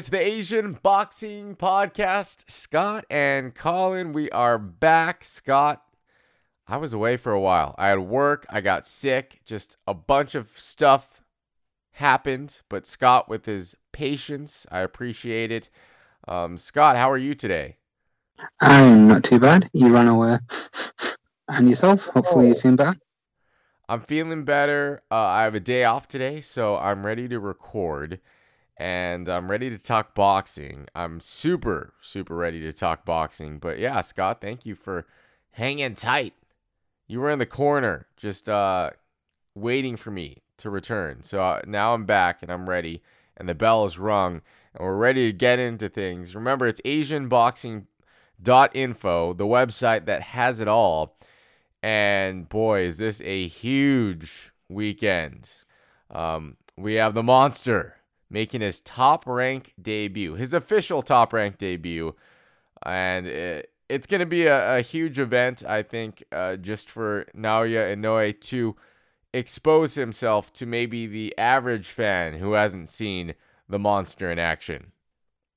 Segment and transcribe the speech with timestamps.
[0.00, 2.50] It's the Asian Boxing Podcast.
[2.50, 5.22] Scott and Colin, we are back.
[5.22, 5.82] Scott,
[6.66, 7.74] I was away for a while.
[7.76, 11.22] I had work, I got sick, just a bunch of stuff
[11.92, 12.62] happened.
[12.70, 15.68] But Scott, with his patience, I appreciate it.
[16.26, 17.76] Um, Scott, how are you today?
[18.58, 19.68] I'm not too bad.
[19.74, 20.38] You ran away.
[21.48, 22.06] And yourself?
[22.06, 22.96] Hopefully you're feeling better.
[23.86, 25.02] I'm feeling better.
[25.10, 28.18] Uh, I have a day off today, so I'm ready to record
[28.80, 30.86] and I'm ready to talk boxing.
[30.94, 33.58] I'm super, super ready to talk boxing.
[33.58, 35.06] But yeah, Scott, thank you for
[35.50, 36.32] hanging tight.
[37.06, 38.92] You were in the corner, just uh,
[39.54, 41.22] waiting for me to return.
[41.22, 43.02] So uh, now I'm back and I'm ready,
[43.36, 44.40] and the bell is rung,
[44.74, 46.34] and we're ready to get into things.
[46.34, 51.18] Remember, it's AsianBoxing.info, the website that has it all.
[51.82, 55.52] And boy, is this a huge weekend.
[56.10, 57.96] Um, we have the monster
[58.30, 62.14] making his top rank debut, his official top rank debut.
[62.82, 67.26] And it, it's going to be a, a, huge event, I think, uh, just for
[67.36, 68.76] Naoya Inoue to
[69.34, 73.34] expose himself to maybe the average fan who hasn't seen
[73.68, 74.92] the monster in action.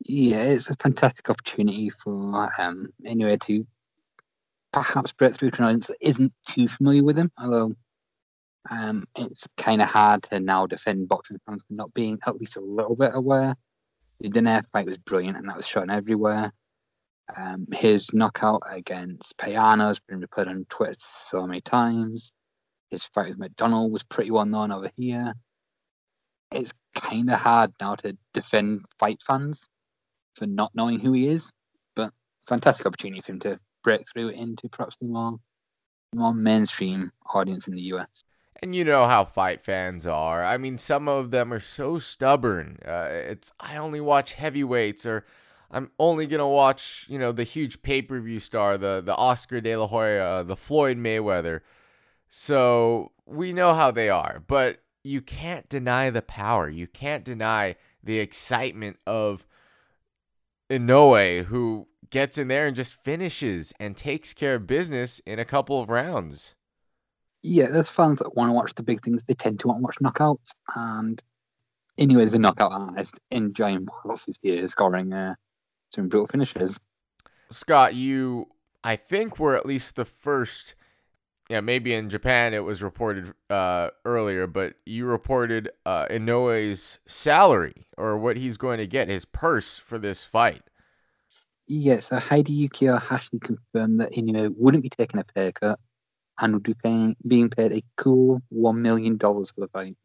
[0.06, 3.66] Yeah, it's a fantastic opportunity for um, Inoue to
[4.74, 7.76] perhaps break through to an audience that isn't too familiar with him, although
[8.70, 12.56] um, it's kind of hard to now defend boxing fans for not being at least
[12.56, 13.56] a little bit aware.
[14.20, 16.54] The Donaire fight was brilliant and that was shown everywhere.
[17.36, 20.96] Um, his knockout against Payano has been replayed on Twitter
[21.30, 22.32] so many times.
[22.90, 25.34] His fight with McDonnell was pretty well known over here.
[26.52, 29.68] It's kind of hard now to defend fight fans
[30.36, 31.50] for not knowing who he is,
[31.96, 32.14] but
[32.48, 35.38] fantastic opportunity for him to break through into perhaps the more,
[36.14, 38.23] more mainstream audience in the US.
[38.64, 40.42] And you know how fight fans are.
[40.42, 42.80] I mean, some of them are so stubborn.
[42.88, 45.26] Uh, it's I only watch heavyweights, or
[45.70, 49.60] I'm only gonna watch you know the huge pay per view star, the the Oscar
[49.60, 51.60] De La Hoya, the Floyd Mayweather.
[52.30, 56.70] So we know how they are, but you can't deny the power.
[56.70, 59.46] You can't deny the excitement of
[60.70, 65.44] Inoue, who gets in there and just finishes and takes care of business in a
[65.44, 66.56] couple of rounds
[67.44, 69.22] yeah, there's fans that want to watch the big things.
[69.28, 70.52] They tend to want to watch knockouts.
[70.76, 71.22] And
[71.98, 75.36] anyway, as a knockout artist, enjoying whilst he's here scoring uh,
[75.94, 76.80] some brutal finishes.
[77.52, 78.48] Scott, you,
[78.84, 80.76] I think, were at least the first.
[81.50, 87.88] Yeah, maybe in Japan it was reported uh, earlier, but you reported uh, Inoue's salary
[87.98, 90.64] or what he's going to get, his purse for this fight.
[91.68, 95.80] Yeah, so Hideaki Ohashi confirmed that Inoue wouldn't be taking a pay cut
[96.40, 99.96] and would be paying, being paid a cool $1 million for the fight.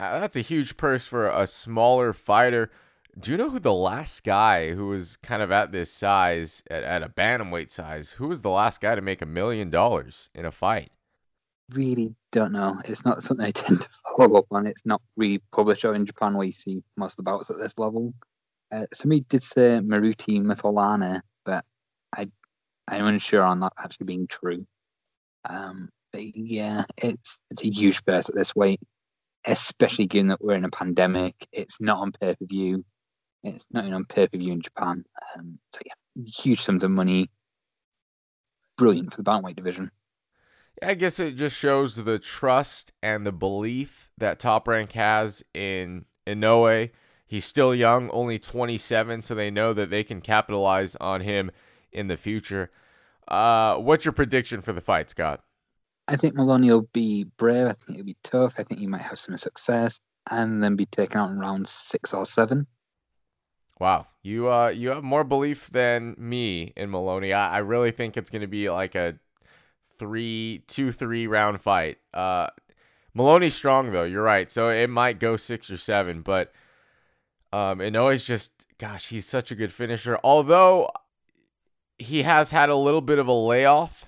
[0.00, 2.70] Uh, that's a huge purse for a smaller fighter.
[3.18, 6.82] Do you know who the last guy who was kind of at this size, at,
[6.82, 10.44] at a bantamweight size, who was the last guy to make a million dollars in
[10.44, 10.90] a fight?
[11.70, 12.80] Really don't know.
[12.84, 14.66] It's not something I tend to follow up on.
[14.66, 17.74] It's not really published in Japan where you see most of the bouts at this
[17.78, 18.12] level.
[18.72, 21.64] Uh, somebody did say Moruti Mthalane, but
[22.14, 22.28] I,
[22.88, 24.66] I'm unsure on that actually being true.
[25.48, 28.80] Um, yeah, it's it's a huge burst at this weight,
[29.46, 31.34] especially given that we're in a pandemic.
[31.52, 32.84] It's not on pay per view.
[33.42, 35.04] It's not even on pay per view in Japan.
[35.36, 37.30] Um, so yeah, huge sums of money.
[38.78, 39.90] Brilliant for the bantamweight division.
[40.82, 46.04] I guess it just shows the trust and the belief that Top Rank has in
[46.26, 46.90] Inoue.
[47.26, 51.50] He's still young, only 27, so they know that they can capitalize on him
[51.92, 52.70] in the future.
[53.28, 55.42] Uh, what's your prediction for the fight, Scott?
[56.06, 57.66] I think Moloney will be brave.
[57.66, 58.54] I think he'll be tough.
[58.58, 59.98] I think he might have some success
[60.30, 62.66] and then be taken out in round six or seven.
[63.80, 67.32] Wow, you uh, you have more belief than me in Moloney.
[67.32, 69.18] I, I really think it's going to be like a
[69.98, 71.98] three, two, three round fight.
[72.12, 72.48] Uh,
[73.14, 74.04] Moloney's strong though.
[74.04, 74.50] You're right.
[74.50, 76.52] So it might go six or seven, but
[77.52, 80.18] um, Inoue's just gosh, he's such a good finisher.
[80.22, 80.90] Although
[82.04, 84.06] he has had a little bit of a layoff,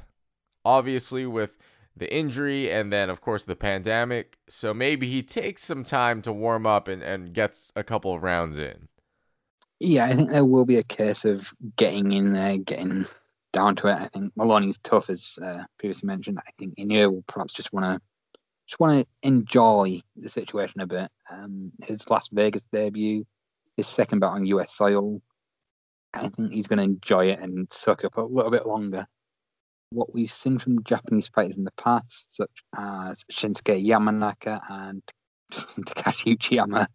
[0.65, 1.57] obviously, with
[1.97, 4.39] the injury and then, of course, the pandemic.
[4.49, 8.23] So maybe he takes some time to warm up and, and gets a couple of
[8.23, 8.89] rounds in.
[9.79, 13.07] Yeah, I think there will be a case of getting in there, getting
[13.53, 13.95] down to it.
[13.95, 16.39] I think Moloney's tough, as uh, previously mentioned.
[16.39, 18.01] I think Inoue will perhaps just want to
[18.67, 21.09] just want to enjoy the situation a bit.
[21.31, 23.25] Um, his Las Vegas debut,
[23.77, 25.23] his second bout on US soil,
[26.15, 29.07] I think he's going to enjoy it and suck up a little bit longer.
[29.91, 35.03] What we've seen from Japanese fighters in the past, such as Shinsuke Yamanaka and
[35.53, 36.87] Takashi Uchiyama,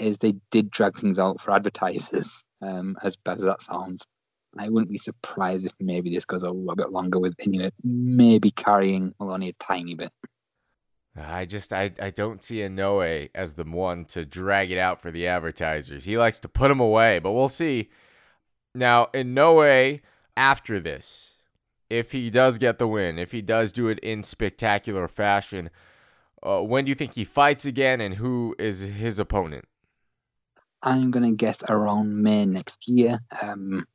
[0.00, 2.28] is they did drag things out for advertisers,
[2.60, 4.02] um, as bad as that sounds.
[4.58, 8.50] I wouldn't be surprised if maybe this goes a little bit longer with Inoue maybe
[8.52, 10.12] carrying Moloney a tiny bit.
[11.16, 15.10] I just I, I don't see Inoue as the one to drag it out for
[15.10, 16.04] the advertisers.
[16.04, 17.90] He likes to put them away, but we'll see.
[18.74, 20.00] Now, Inoue
[20.36, 21.34] after this,
[21.88, 25.70] if he does get the win, if he does do it in spectacular fashion,
[26.42, 29.66] uh, when do you think he fights again, and who is his opponent?
[30.82, 33.86] I'm gonna guess around May next year, um,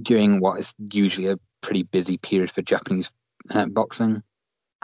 [0.00, 3.10] during what is usually a pretty busy period for Japanese
[3.50, 4.22] uh, boxing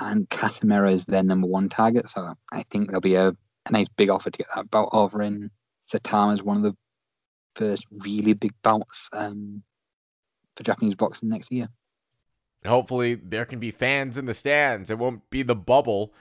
[0.00, 2.08] and Casimero is their number one target.
[2.08, 5.22] So I think there'll be a, a nice big offer to get that bout over
[5.22, 5.50] in
[5.92, 6.76] Saitama is one of the
[7.54, 9.62] first really big bouts um,
[10.56, 11.68] for Japanese boxing next year.
[12.66, 14.90] Hopefully, there can be fans in the stands.
[14.90, 16.12] It won't be the bubble,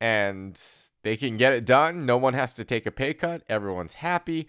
[0.00, 0.60] and
[1.02, 2.06] they can get it done.
[2.06, 3.42] No one has to take a pay cut.
[3.48, 4.48] Everyone's happy,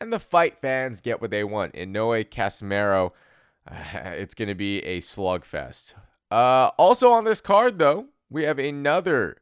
[0.00, 1.74] and the fight fans get what they want.
[1.74, 3.12] Inoue Casimero,
[3.70, 3.74] uh,
[4.04, 5.94] it's going to be a slugfest.
[6.30, 9.36] Uh, also on this card, though, we have another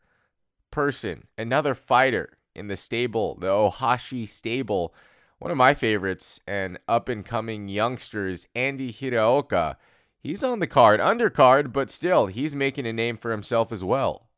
[0.71, 4.95] person, another fighter in the stable, the Ohashi stable.
[5.39, 9.77] One of my favorites and up and coming youngsters, Andy Hiraoka.
[10.21, 14.31] He's on the card, undercard, but still, he's making a name for himself as well.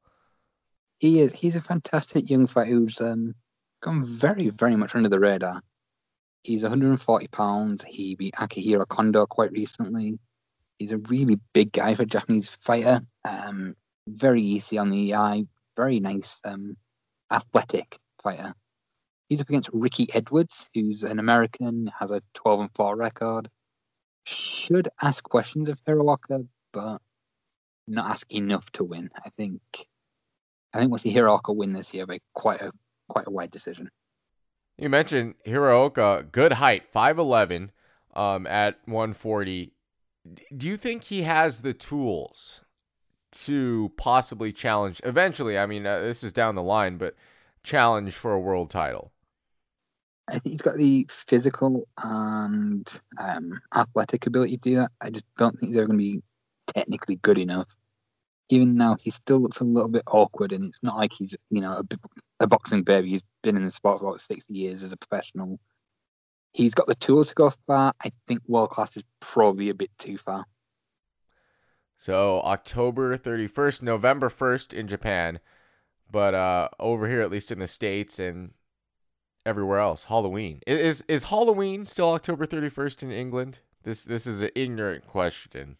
[0.98, 1.32] He is.
[1.32, 3.34] He's a fantastic young fighter who's um,
[3.82, 5.62] gone very, very much under the radar.
[6.42, 7.84] He's 140 pounds.
[7.86, 10.18] He beat Akihiro Kondo quite recently.
[10.78, 13.00] He's a really big guy for a Japanese fighter.
[13.24, 13.76] Um,
[14.08, 15.44] very easy on the eye,
[15.76, 16.76] very nice, um,
[17.30, 18.54] athletic fighter.
[19.28, 23.48] He's up against Ricky Edwards, who's an American, has a 12 and 4 record.
[24.24, 27.00] Should ask questions of Hiraoka, but
[27.86, 29.10] not ask enough to win.
[29.24, 29.60] I think.
[30.72, 32.72] I think we'll see Hiraoka win this year by quite a
[33.08, 33.90] quite a wide decision.
[34.76, 37.70] You mentioned Hiraoka, good height, 5'11
[38.14, 39.72] um, at 140.
[40.54, 42.62] Do you think he has the tools
[43.44, 45.58] to possibly challenge eventually.
[45.58, 47.14] I mean, uh, this is down the line, but
[47.62, 49.12] challenge for a world title.
[50.28, 52.88] I think he's got the physical and
[53.18, 54.90] um, athletic ability to do that.
[55.00, 56.22] I just don't think they're going to be
[56.74, 57.68] technically good enough.
[58.48, 61.60] Even now, he still looks a little bit awkward, and it's not like he's, you
[61.60, 63.10] know, a, a boxing baby.
[63.10, 65.58] He's been in the sport for about 60 years as a professional.
[66.52, 67.92] He's got the tools to go far.
[68.02, 70.44] I think world class is probably a bit too far.
[71.96, 75.40] So October 31st, November 1st in Japan,
[76.10, 78.52] but uh, over here, at least in the states and
[79.46, 83.60] everywhere else, Halloween is is Halloween still October 31st in England?
[83.84, 85.76] This this is an ignorant question.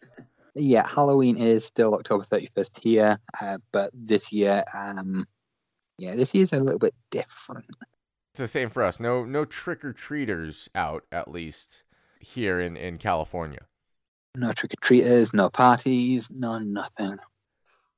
[0.55, 5.27] Yeah, Halloween is still October 31st here, uh, but this year, um,
[5.99, 7.65] yeah, this year's a little bit different.
[8.31, 8.99] It's the same for us.
[8.99, 11.83] No no trick or treaters out at least
[12.19, 13.65] here in in California.
[14.35, 17.17] No trick or treaters, no parties, no nothing.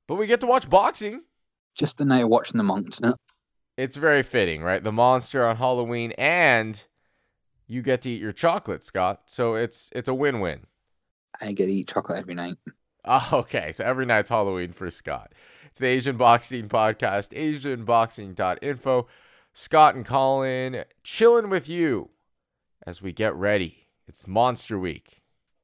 [0.08, 1.22] But we get to watch boxing.
[1.76, 3.14] Just the night of watching the monster.
[3.80, 4.82] It's very fitting, right?
[4.82, 6.82] The monster on Halloween, and
[7.66, 9.22] you get to eat your chocolate, Scott.
[9.26, 10.66] So it's it's a win-win.
[11.40, 12.56] I get to eat chocolate every night.
[13.04, 13.72] Oh, okay.
[13.72, 15.32] So every night's Halloween for Scott.
[15.64, 19.06] It's the Asian Boxing Podcast, AsianBoxing.info.
[19.54, 22.10] Scott and Colin chilling with you
[22.86, 23.86] as we get ready.
[24.06, 25.20] It's Monster Week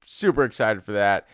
[0.06, 1.26] super excited for that.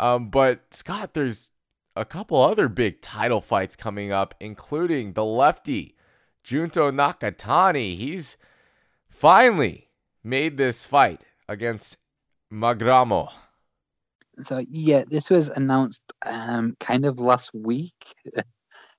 [0.00, 1.50] Um, but Scott, there's
[1.94, 5.94] a couple other big title fights coming up, including the lefty
[6.42, 7.96] Junto Nakatani.
[7.96, 8.36] He's
[9.08, 9.88] finally
[10.24, 11.96] made this fight against
[12.52, 13.28] Magramo.
[14.44, 18.14] So yeah, this was announced um, kind of last week.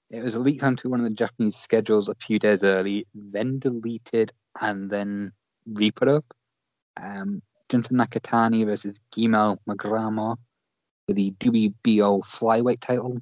[0.10, 4.32] It was leaked onto one of the Japanese schedules a few days early, then deleted
[4.62, 5.32] and then
[5.66, 6.26] re-put up.
[7.02, 10.38] Um, Junto Nakatani versus Giemel Magramo
[11.08, 13.18] for the WBO flyweight title.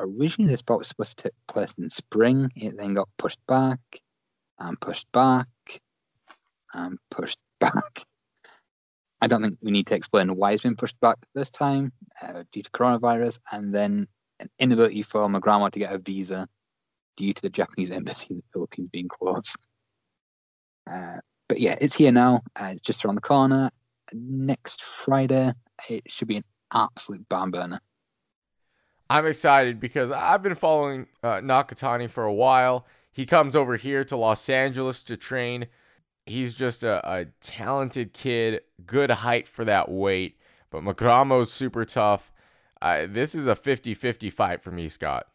[0.00, 2.50] Originally, this bout was supposed to take place in spring.
[2.54, 3.80] It then got pushed back
[4.58, 5.46] and pushed back
[6.72, 8.04] and pushed back.
[9.20, 12.44] I don't think we need to explain why it's been pushed back this time uh,
[12.52, 14.06] due to coronavirus, and then
[14.38, 16.48] an inability for Magramo to get a visa
[17.16, 19.56] due to the Japanese embassy in the Philippines being closed.
[20.90, 22.40] Uh, but yeah, it's here now.
[22.56, 23.70] Uh, it's just around the corner.
[24.14, 25.52] Next Friday,
[25.86, 27.78] it should be an absolute barn burner.
[29.10, 32.86] I'm excited because I've been following uh, Nakatani for a while.
[33.10, 35.66] He comes over here to Los Angeles to train.
[36.26, 40.38] He's just a, a talented kid, good height for that weight.
[40.70, 42.30] But Magramo's super tough.
[42.82, 45.26] Uh, this is a 50 50 fight for me, Scott.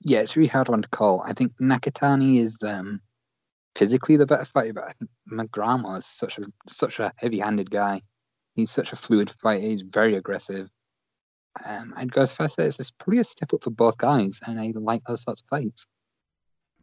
[0.00, 1.22] Yeah, it's really hard one to call.
[1.24, 3.00] I think Nakatani is um,
[3.74, 8.02] physically the better fighter, but I think Magramo is such a such a heavy-handed guy.
[8.54, 9.66] He's such a fluid fighter.
[9.66, 10.68] He's very aggressive.
[11.64, 14.58] Um, I'd go as far as it's probably a step up for both guys, and
[14.60, 15.86] I like those sorts of fights.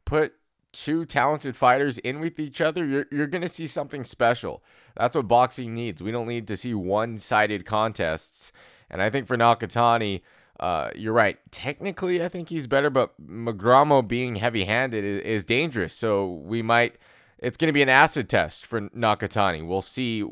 [0.06, 0.34] Put
[0.72, 4.64] two talented fighters in with each other, you're you're gonna see something special.
[4.96, 6.02] That's what boxing needs.
[6.02, 8.52] We don't need to see one-sided contests.
[8.90, 10.22] And I think for Nakatani,
[10.60, 11.40] uh, you're right.
[11.50, 15.94] Technically, I think he's better, but Magramo being heavy-handed is, is dangerous.
[15.94, 16.98] So we might.
[17.40, 19.66] It's going to be an acid test for Nakatani.
[19.66, 20.24] We'll see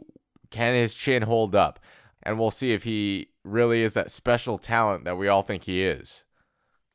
[0.51, 1.79] can his chin hold up,
[2.21, 5.83] and we'll see if he really is that special talent that we all think he
[5.83, 6.23] is.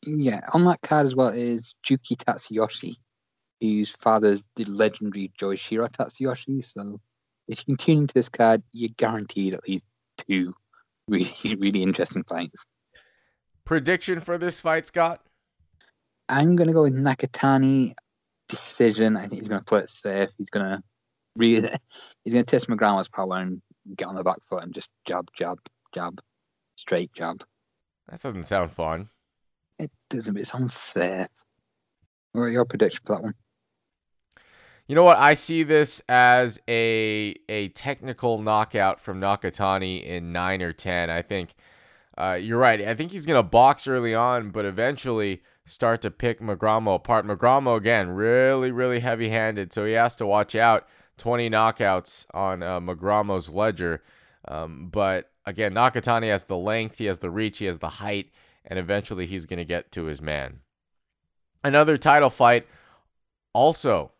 [0.06, 2.96] Yeah, on that card as well is Juki Tatsuyoshi,
[3.60, 6.64] whose father's the legendary Joichiro Tatsuyoshi.
[6.64, 7.00] So
[7.48, 9.84] if you can tune into this card, you're guaranteed at least
[10.28, 10.54] two
[11.08, 12.64] really, really interesting fights.
[13.64, 15.20] Prediction for this fight, Scott?
[16.28, 17.94] I'm going to go with Nakatani
[18.48, 19.16] decision.
[19.16, 20.30] I think he's going to play it safe.
[20.38, 20.82] He's going to
[21.36, 21.68] really,
[22.24, 23.62] he's going to test Magramo's power and
[23.96, 25.58] get on the back foot and just jab, jab,
[25.94, 26.20] jab,
[26.84, 27.42] straight jab.
[28.08, 29.08] That doesn't sound fun.
[29.78, 31.28] It doesn't, it sounds safe.
[32.32, 33.34] What are your prediction for that one?
[34.86, 35.16] You know what?
[35.16, 41.08] I see this as a a technical knockout from Nakatani in nine or ten.
[41.08, 41.54] I think
[42.18, 42.82] uh, you're right.
[42.82, 47.24] I think he's gonna box early on, but eventually start to pick Magramo apart.
[47.26, 50.86] Magramo again, really, really heavy-handed, so he has to watch out.
[51.16, 54.02] 20 knockouts on uh, Magramo's ledger,
[54.48, 58.30] um, but again, Nakatani has the length, he has the reach, he has the height,
[58.64, 60.60] and eventually he's gonna get to his man.
[61.62, 62.66] Another title fight,
[63.52, 64.12] also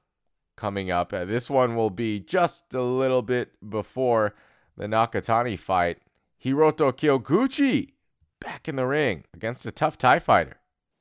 [0.57, 1.13] coming up.
[1.13, 4.35] Uh, this one will be just a little bit before
[4.77, 5.99] the Nakatani fight.
[6.43, 7.93] Hiroto Kyoguchi
[8.41, 10.59] back in the ring against a tough Thai fighter.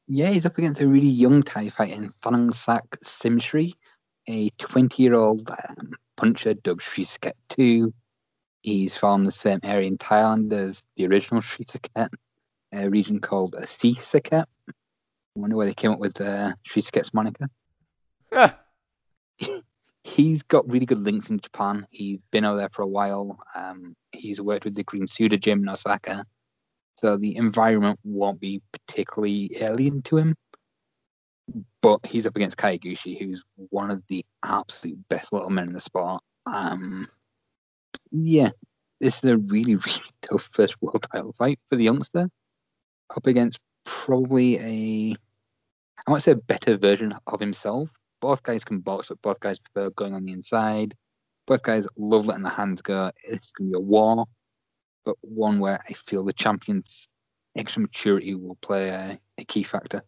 [0.07, 3.73] Yeah, he's up against a really young Thai fighter in Thanongsak Simsri,
[4.27, 7.93] a 20 year old um, puncher dubbed Srisaket 2.
[8.63, 12.09] He's from the same area in Thailand as the original Srisaket,
[12.73, 14.45] a region called Asisaket.
[14.69, 14.73] I
[15.35, 17.49] wonder where they came up with uh, Srisaket's moniker.
[20.05, 21.85] he's got really good links in Japan.
[21.89, 23.37] He's been over there for a while.
[23.53, 26.25] Um, he's worked with the Green Tsuda gym in Osaka.
[26.95, 30.35] So the environment won't be particularly alien to him.
[31.81, 35.81] But he's up against Kyoguchi, who's one of the absolute best little men in the
[35.81, 36.23] sport.
[36.45, 37.09] Um,
[38.13, 38.51] yeah,
[39.01, 42.29] this is a really, really tough first world title fight for the youngster.
[43.15, 45.15] Up against probably a,
[46.07, 47.89] I to say a better version of himself
[48.23, 50.95] both guys can box, but both guys prefer going on the inside.
[51.45, 53.11] Both guys love letting the hands go.
[53.21, 54.25] It's going to be a war,
[55.03, 57.09] but one where I feel the champion's
[57.57, 60.03] extra maturity will play a, a key factor.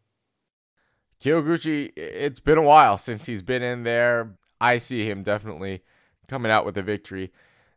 [1.22, 4.38] Kyoguchi, it's been a while since he's been in there.
[4.62, 5.82] I see him definitely
[6.30, 7.34] coming out with a victory.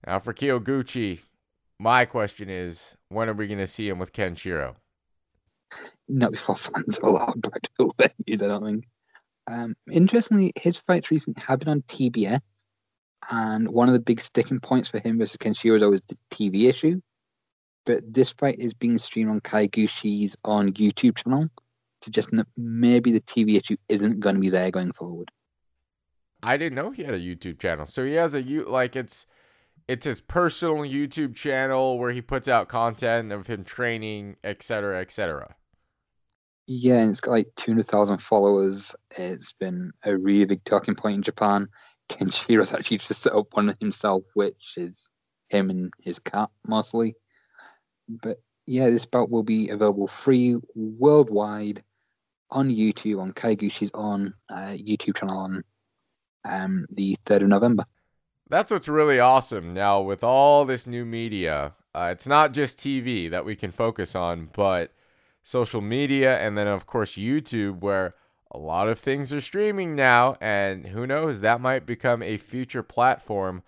[0.06, 1.20] Now, for Kyoguchi,
[1.78, 4.76] my question is when are we going to see him with Kenshiro?
[6.08, 8.84] Not before fans are allowed back to the venues, I don't think.
[9.50, 12.40] Um, interestingly, his fights recently have been on TBS,
[13.30, 16.68] and one of the big sticking points for him versus Kenshiro is always the TV
[16.68, 17.00] issue.
[17.86, 21.48] But this fight is being streamed on Kyoguchi's on YouTube channel,
[22.02, 25.30] suggesting that maybe the TV issue isn't going to be there going forward.
[26.42, 27.86] I didn't know he had a YouTube channel.
[27.86, 29.26] So he has a you like it's
[29.88, 35.56] it's his personal YouTube channel where he puts out content of him training, etc., etc.
[36.66, 38.94] Yeah, and it's got like 200,000 followers.
[39.16, 41.68] It's been a really big talking point in Japan.
[42.10, 45.08] Kenshiro's actually just set up one himself, which is
[45.48, 47.16] him and his cat mostly.
[48.08, 51.82] But yeah, this bout will be available free worldwide
[52.50, 55.64] on YouTube, on Kyoguchi's on uh, YouTube channel on
[56.44, 57.84] um, the 3rd of November.
[58.50, 61.74] That's what's really awesome now with all this new media.
[61.94, 64.92] Uh, it's not just TV that we can focus on, but
[65.42, 68.14] social media, and then, of course, YouTube, where
[68.50, 70.36] a lot of things are streaming now.
[70.40, 73.62] And who knows, that might become a future platform.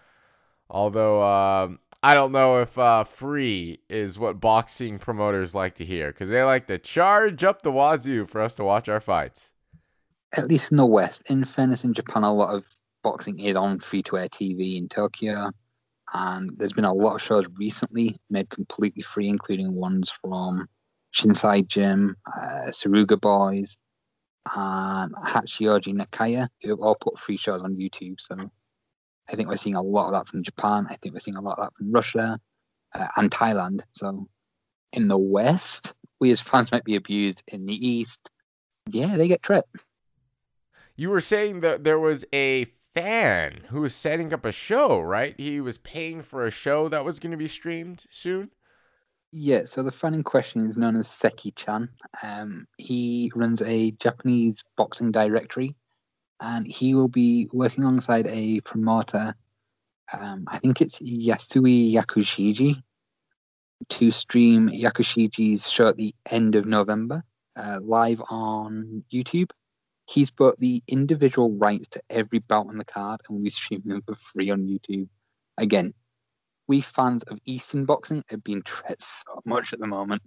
[0.70, 1.70] Although, uh,
[2.02, 6.42] I don't know if uh, free is what boxing promoters like to hear because they
[6.42, 9.52] like to charge up the wazoo for us to watch our fights.
[10.32, 11.22] At least in the West.
[11.26, 12.64] In fairness, in Japan, a lot of
[13.02, 15.50] boxing is on free to air TV in Tokyo.
[16.12, 20.68] And there's been a lot of shows recently made completely free, including ones from
[21.14, 23.76] Shinsai Gym, uh, Suruga Boys,
[24.54, 28.16] and Hachioji Nakaya, who have all put free shows on YouTube.
[28.18, 28.36] So
[29.28, 30.86] I think we're seeing a lot of that from Japan.
[30.90, 32.40] I think we're seeing a lot of that from Russia
[32.94, 33.82] uh, and Thailand.
[33.92, 34.28] So
[34.92, 37.42] in the West, we as fans might be abused.
[37.48, 38.18] In the East,
[38.90, 39.76] yeah, they get tripped.
[40.96, 45.34] You were saying that there was a fan who was setting up a show, right?
[45.36, 48.50] He was paying for a show that was going to be streamed soon.
[49.32, 51.88] Yeah, so the fan in question is known as Seki Chan.
[52.22, 55.76] Um, he runs a Japanese boxing directory,
[56.40, 59.34] and he will be working alongside a promoter.
[60.12, 62.82] Um, I think it's Yasuei Yakushiji
[63.88, 67.22] to stream Yakushiji's show at the end of November,
[67.56, 69.50] uh, live on YouTube.
[70.10, 74.02] He's bought the individual rights to every bout on the card and we stream them
[74.02, 75.08] for free on YouTube.
[75.56, 75.94] Again,
[76.66, 80.20] we fans of Eastern boxing have been treated so much at the moment.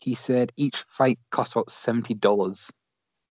[0.00, 2.70] He said each fight costs about seventy dollars,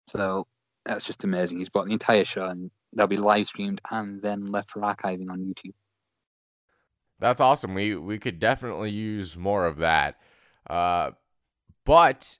[0.08, 0.46] so
[0.86, 1.58] that's just amazing.
[1.58, 5.32] He's bought the entire show and they'll be live streamed and then left for archiving
[5.32, 5.74] on YouTube.
[7.20, 7.74] That's awesome.
[7.74, 10.20] We we could definitely use more of that.
[10.70, 11.12] Uh,
[11.84, 12.38] but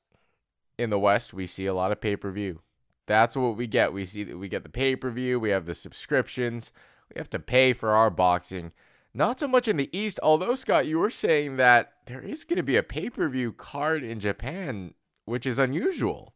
[0.78, 2.62] in the West, we see a lot of pay per view.
[3.06, 3.94] That's what we get.
[3.94, 5.40] We see that we get the pay per view.
[5.40, 6.72] We have the subscriptions.
[7.14, 8.72] We have to pay for our boxing.
[9.14, 12.58] Not so much in the East, although, Scott, you were saying that there is going
[12.58, 14.96] to be a pay per view card in Japan,
[15.26, 16.34] which is unusual.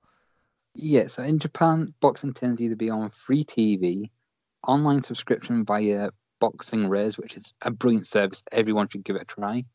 [0.75, 4.11] Yeah, so in Japan, boxing tends to either be on free TV,
[4.67, 8.43] online subscription via Boxing Raise, which is a brilliant service.
[8.51, 9.65] Everyone should give it a try,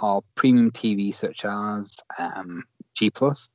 [0.00, 3.50] or premium TV such as um, G Plus.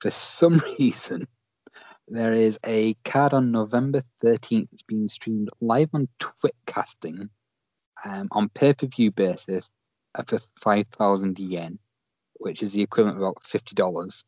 [0.00, 1.28] For some reason,
[2.10, 7.28] there is a card on November 13th that's being streamed live on Twitcasting
[8.04, 9.64] um, on pay per view basis
[10.26, 11.78] for 5,000 yen,
[12.34, 14.22] which is the equivalent of about $50.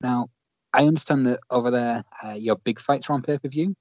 [0.00, 0.28] Now,
[0.72, 3.76] I understand that over there, uh, your big fights are on pay per view.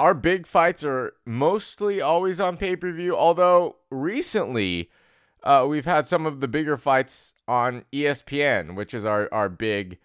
[0.00, 4.90] Our big fights are mostly always on pay per view, although recently
[5.42, 9.98] uh, we've had some of the bigger fights on ESPN, which is our, our big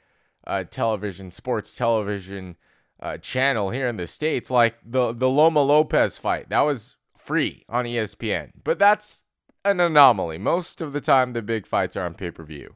[0.48, 2.56] uh, television, sports television
[3.00, 6.50] uh, channel here in the States, like the, the Loma Lopez fight.
[6.50, 8.52] That was free on ESPN.
[8.64, 9.24] But that's
[9.64, 10.38] an anomaly.
[10.38, 12.76] Most of the time, the big fights are on pay per view.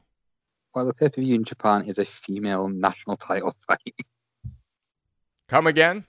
[0.74, 3.96] Well, the pay per view in Japan is a female national title fight.
[5.48, 6.04] Come again?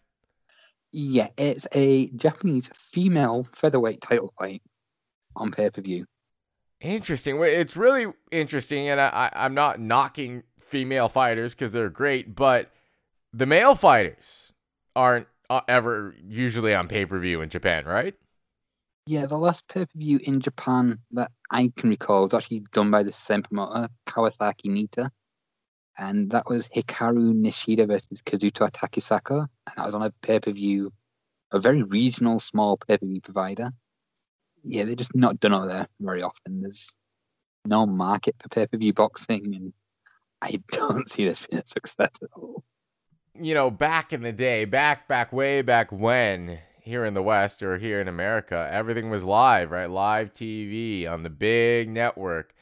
[0.92, 4.62] Yeah, it's a Japanese female featherweight title fight
[5.36, 6.06] on pay per view.
[6.82, 7.42] Interesting.
[7.42, 12.72] It's really interesting, and I, I, am not knocking female fighters because they're great, but
[13.34, 14.54] the male fighters
[14.96, 18.16] aren't uh, ever usually on pay per view in Japan, right?
[19.06, 22.90] Yeah, the last pay per view in Japan that I can recall was actually done
[22.90, 25.10] by the same promoter, Kawasaki Nitta.
[25.98, 29.42] And that was Hikaru Nishida versus Kazuto Takesako.
[29.68, 30.92] And that was on a pay per view,
[31.52, 33.72] a very regional, small pay per view provider.
[34.64, 36.62] Yeah, they're just not done over there very often.
[36.62, 36.88] There's
[37.66, 39.74] no market for pay per view boxing, and
[40.44, 42.66] I don't see this being a success at all.
[43.40, 47.64] You know, back in the day, back, back, way back when, here in the West
[47.64, 49.90] or here in America, everything was live, right?
[49.90, 52.54] Live TV on the big network.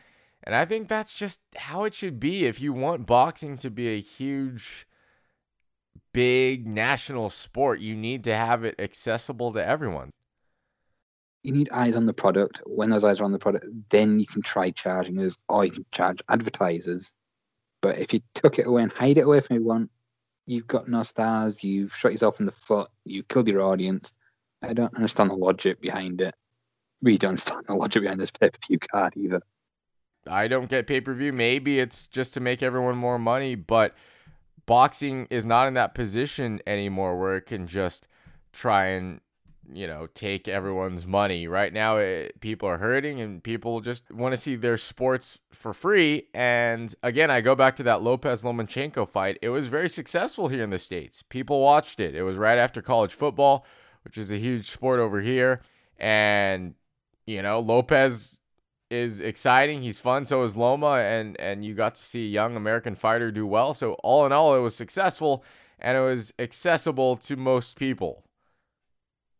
[0.43, 2.45] And I think that's just how it should be.
[2.45, 4.87] If you want boxing to be a huge,
[6.13, 10.11] big national sport, you need to have it accessible to everyone.
[11.41, 12.61] You need eyes on the product.
[12.67, 15.71] When those eyes are on the product, then you can try charging us or you
[15.71, 17.09] can charge advertisers.
[17.81, 19.89] But if you took it away and hide it away from everyone,
[20.45, 24.11] you've got no stars, you've shot yourself in the foot, you've killed your audience.
[24.61, 26.35] I don't understand the logic behind it.
[27.01, 29.41] We don't understand the logic behind this pay per view card either.
[30.27, 31.33] I don't get pay per view.
[31.33, 33.95] Maybe it's just to make everyone more money, but
[34.65, 38.07] boxing is not in that position anymore where it can just
[38.53, 39.21] try and
[39.73, 41.47] you know, take everyone's money.
[41.47, 45.73] Right now, it, people are hurting and people just want to see their sports for
[45.73, 46.27] free.
[46.33, 49.37] And again, I go back to that Lopez Lomachenko fight.
[49.41, 51.23] It was very successful here in the States.
[51.23, 52.15] People watched it.
[52.15, 53.65] It was right after college football,
[54.03, 55.61] which is a huge sport over here.
[55.97, 56.75] And,
[57.25, 58.41] you know, Lopez
[58.89, 59.83] is exciting.
[59.83, 60.25] He's fun.
[60.25, 60.93] So is Loma.
[60.97, 63.73] And, and you got to see a young American fighter do well.
[63.73, 65.43] So, all in all, it was successful
[65.79, 68.23] and it was accessible to most people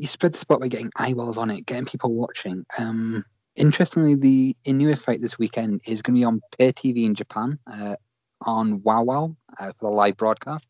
[0.02, 2.66] you spread the spot by getting eyeballs on it, getting people watching.
[2.76, 3.24] Um,
[3.56, 7.60] interestingly, the Inoue fight this weekend is going to be on pay TV in Japan
[7.72, 7.96] uh,
[8.42, 10.66] on Wow Wow uh, for the live broadcast.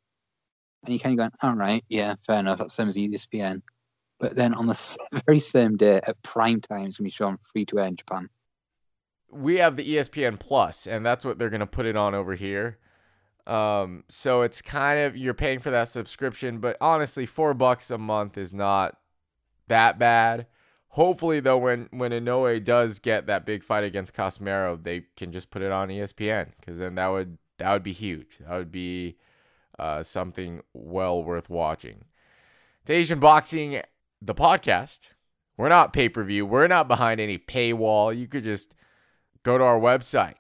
[0.83, 2.59] And you kind of going, all right, yeah, fair enough.
[2.59, 3.61] That's the same as ESPN.
[4.19, 4.77] But then on the
[5.25, 7.95] very same day at prime time, it's going to be shown free to air in
[7.95, 8.27] Japan.
[9.29, 12.35] We have the ESPN Plus, and that's what they're going to put it on over
[12.35, 12.79] here.
[13.47, 17.97] Um, so it's kind of you're paying for that subscription, but honestly, four bucks a
[17.97, 18.97] month is not
[19.67, 20.47] that bad.
[20.89, 25.49] Hopefully, though, when when Inoue does get that big fight against Casimero, they can just
[25.49, 28.39] put it on ESPN because then that would that would be huge.
[28.39, 29.17] That would be
[29.79, 32.05] uh, something well worth watching.
[32.85, 33.81] to Asian Boxing,
[34.21, 35.13] the podcast.
[35.57, 36.45] We're not pay per view.
[36.45, 38.17] We're not behind any paywall.
[38.17, 38.73] You could just
[39.43, 40.35] go to our website,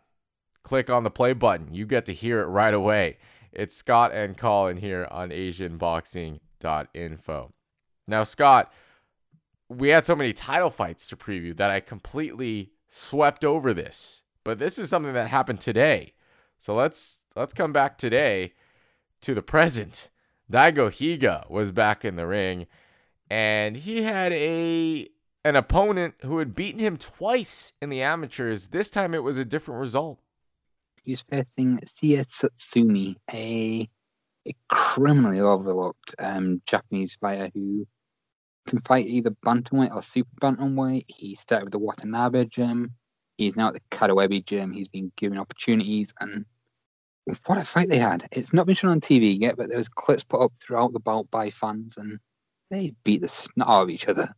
[0.63, 1.73] click on the play button.
[1.73, 3.17] You get to hear it right away.
[3.53, 7.53] It's Scott and Colin here on AsianBoxing.info.
[8.07, 8.73] Now, Scott,
[9.77, 14.23] we had so many title fights to preview that I completely swept over this.
[14.43, 16.13] But this is something that happened today.
[16.57, 18.53] So let's let's come back today
[19.21, 20.09] to the present.
[20.51, 22.67] Daigo Higa was back in the ring
[23.29, 25.07] and he had a
[25.43, 28.67] an opponent who had beaten him twice in the amateurs.
[28.67, 30.19] This time it was a different result.
[31.03, 33.89] He's facing Seiya Tsutsumi, a,
[34.47, 37.87] a criminally overlooked um, Japanese fighter who
[38.71, 41.03] can fight either bantamweight or super bantamweight.
[41.09, 42.95] He started with the Watanabe gym.
[43.37, 44.71] He's now at the Kadoebi gym.
[44.71, 46.45] He's been given opportunities, and
[47.45, 48.27] what a fight they had!
[48.31, 51.01] It's not been shown on TV yet, but there was clips put up throughout the
[51.01, 52.17] bout by fans, and
[52.69, 54.33] they beat the snot out of each other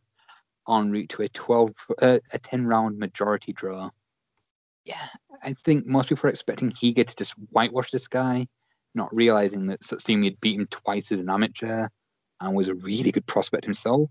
[0.68, 1.70] en route to a 12,
[2.02, 3.88] uh, a 10 round majority draw.
[4.84, 5.06] Yeah,
[5.42, 8.48] I think most people are expecting Higa to just whitewash this guy,
[8.96, 11.88] not realizing that Tsutsumi had beaten twice as an amateur
[12.40, 14.10] and was a really good prospect himself.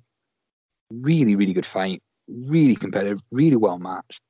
[1.01, 2.01] Really, really good fight.
[2.27, 3.19] Really competitive.
[3.31, 4.21] Really well matched.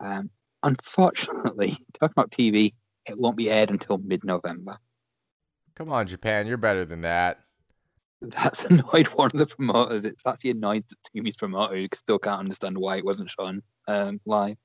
[0.00, 0.30] Um,
[0.62, 2.74] unfortunately, talking about TV,
[3.06, 4.78] it won't be aired until mid-November.
[5.74, 7.40] Come on, Japan, you're better than that.
[8.20, 10.04] That's annoyed one of the promoters.
[10.04, 14.56] It's actually annoyed Tsutsumi promoter who still can't understand why it wasn't shown um, live.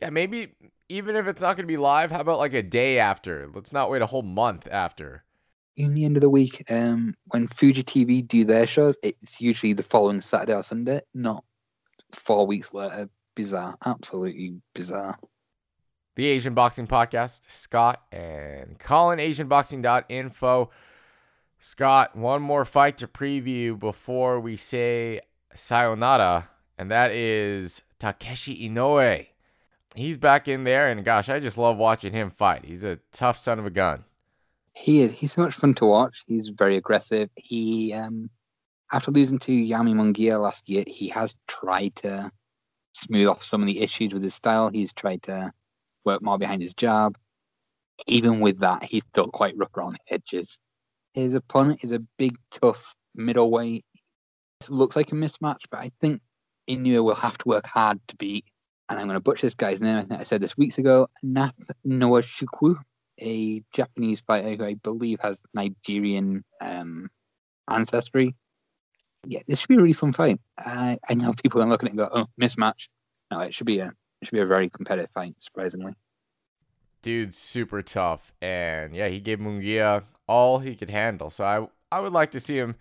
[0.00, 0.54] Yeah, maybe
[0.88, 3.50] even if it's not going to be live, how about like a day after?
[3.52, 5.23] Let's not wait a whole month after
[5.76, 9.72] in the end of the week, um, when Fuji TV do their shows, it's usually
[9.72, 11.44] the following Saturday or Sunday, not
[12.12, 13.08] four weeks later.
[13.34, 15.18] Bizarre, absolutely bizarre.
[16.14, 20.70] The Asian Boxing Podcast, Scott and Colin, AsianBoxing.info.
[21.58, 25.20] Scott, one more fight to preview before we say
[25.54, 29.26] sayonara, and that is Takeshi Inoue.
[29.96, 32.64] He's back in there, and gosh, I just love watching him fight.
[32.64, 34.04] He's a tough son of a gun.
[34.74, 35.12] He is.
[35.12, 36.24] He's so much fun to watch.
[36.26, 37.30] He's very aggressive.
[37.36, 38.28] He, um,
[38.92, 42.30] after losing to Jaime Munguia last year, he has tried to
[42.94, 44.68] smooth off some of the issues with his style.
[44.68, 45.52] He's tried to
[46.04, 47.16] work more behind his jab.
[48.06, 50.58] Even with that, he's still quite rough around the edges.
[51.12, 52.82] His opponent is a big, tough
[53.14, 53.84] middleweight.
[54.60, 56.20] It looks like a mismatch, but I think
[56.68, 58.44] Inoue will have to work hard to beat.
[58.88, 59.96] And I'm going to butcher this guy's name.
[59.96, 61.08] I think I said this weeks ago.
[61.22, 61.54] Nath
[61.86, 62.76] Nwachukwu
[63.20, 67.10] a Japanese fighter who I believe has Nigerian um,
[67.68, 68.34] ancestry.
[69.26, 70.40] Yeah, this should be a really fun fight.
[70.58, 72.88] I, I know people are looking at it and go, "Oh, mismatch."
[73.30, 75.34] No, it should be a it should be a very competitive fight.
[75.38, 75.94] Surprisingly,
[77.02, 81.30] dude's super tough, and yeah, he gave Munguia all he could handle.
[81.30, 82.76] So I I would like to see him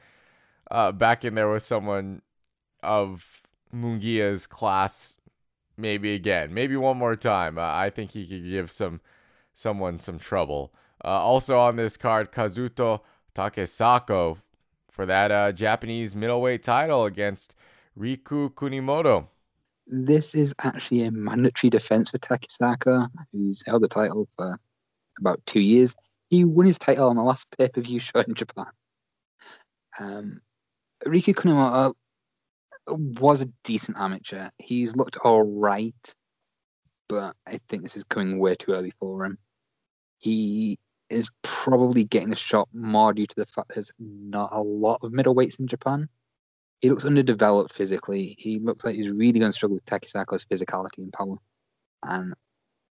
[0.71, 2.21] uh, back in there with someone
[2.81, 3.41] of
[3.73, 5.15] Munguia's class,
[5.77, 7.57] maybe again, maybe one more time.
[7.57, 9.01] Uh, I think he could give some
[9.53, 10.73] someone some trouble.
[11.03, 13.01] Uh, also on this card, Kazuto
[13.35, 14.37] Takesako
[14.91, 17.55] for that uh, Japanese middleweight title against
[17.97, 19.27] Riku Kunimoto.
[19.87, 24.57] This is actually a mandatory defense for Takesako, who's held the title for
[25.19, 25.93] about two years.
[26.29, 28.67] He won his title on the last pay per view show in Japan.
[29.99, 30.41] Um,
[31.05, 31.93] Riku Kunimoto
[32.87, 34.49] was a decent amateur.
[34.57, 35.95] He's looked all right,
[37.09, 39.37] but I think this is coming way too early for him.
[40.23, 44.99] He is probably getting a shot more due to the fact there's not a lot
[45.03, 46.07] of middleweights in Japan.
[46.79, 48.35] He looks underdeveloped physically.
[48.39, 51.35] He looks like he's really going to struggle with Takesako's physicality and power.
[52.05, 52.33] And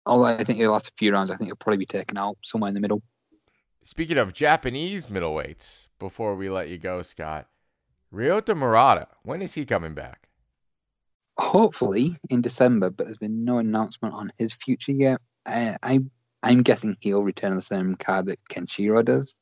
[0.06, 2.36] although I think he'll last a few rounds, I think he'll probably be taken out
[2.42, 3.02] somewhere in the middle.
[3.82, 7.46] Speaking of Japanese middleweights, before we let you go, Scott,
[8.12, 10.30] Ryota Murata, when is he coming back?
[11.40, 15.20] hopefully in December, but there's been no announcement on his future yet.
[15.46, 16.00] Uh, I, I
[16.42, 19.34] I'm guessing he'll return the same card that Kenshiro does,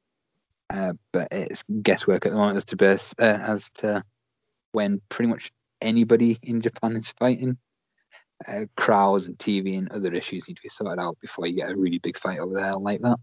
[0.71, 4.03] uh, but it's guesswork at the moment as to base, uh, as to
[4.73, 7.57] when pretty much anybody in Japan is fighting.
[8.47, 11.71] Uh, crowds and TV and other issues need to be sorted out before you get
[11.71, 13.19] a really big fight over there like that.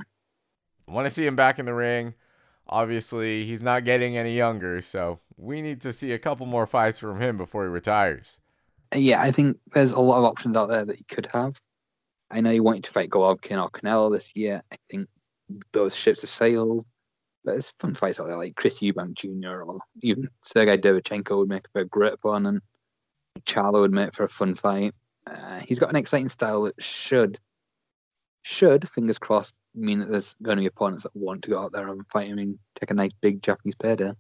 [0.88, 2.16] I want to see him back in the ring.
[2.68, 7.00] Obviously, he's not getting any younger, so we need to see a couple more fights
[7.00, 8.40] from him before he retires
[8.94, 11.60] yeah, I think there's a lot of options out there that he could have.
[12.32, 14.64] I know he wanted to fight Golovkin or Canelo this year.
[14.72, 15.08] I think
[15.72, 16.86] those ships have sailed.
[17.44, 19.62] But there's fun fights out there like Chris Eubank Jr.
[19.62, 22.64] or even Sergey Derevyanchenko would make for a great opponent.
[23.42, 24.96] Charlo would make for a fun fight.
[25.28, 27.40] Uh, he's got an exciting style that should,
[28.42, 31.72] should fingers crossed, mean that there's going to be opponents that want to go out
[31.72, 34.12] there and fight him and take a nice big Japanese payday.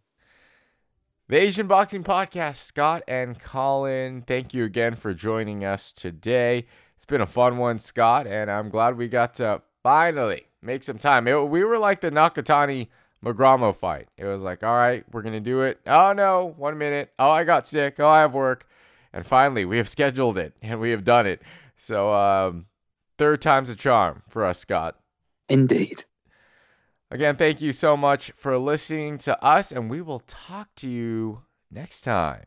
[1.27, 6.67] The Asian Boxing Podcast, Scott and Colin, thank you again for joining us today.
[6.95, 10.97] It's been a fun one, Scott, and I'm glad we got to finally make some
[10.97, 11.27] time.
[11.27, 12.87] It, we were like the Nakatani
[13.23, 14.07] Magramo fight.
[14.17, 15.79] It was like, all right, we're going to do it.
[15.85, 17.11] Oh, no, one minute.
[17.19, 17.99] Oh, I got sick.
[17.99, 18.67] Oh, I have work.
[19.13, 21.41] And finally, we have scheduled it and we have done it.
[21.75, 22.65] So, um,
[23.17, 24.97] third time's a charm for us, Scott.
[25.49, 26.05] Indeed.
[27.11, 31.43] Again, thank you so much for listening to us, and we will talk to you
[31.71, 32.45] next time.